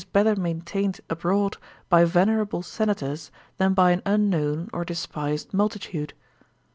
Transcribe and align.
62 0.01 0.07
THE 0.13 0.19
SOCIAL 0.19 0.23
CONTRACT 0.23 0.43
maintained 0.43 1.01
abroad 1.11 1.57
by 1.87 2.05
venerable 2.05 2.63
senators 2.63 3.29
than 3.59 3.75
by 3.75 3.91
an 3.91 4.01
unknown 4.03 4.67
or 4.73 4.83
despised 4.83 5.53
multitude. 5.53 6.15